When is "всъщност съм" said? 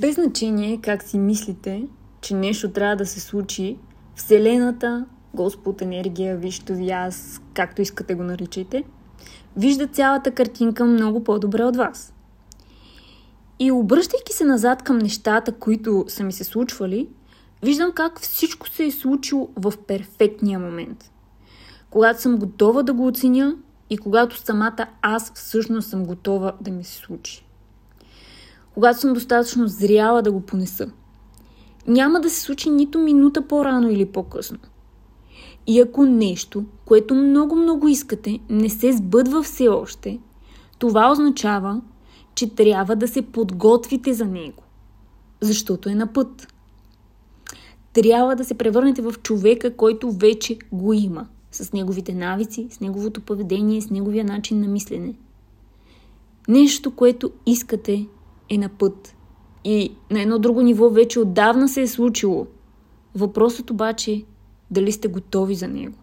25.34-26.04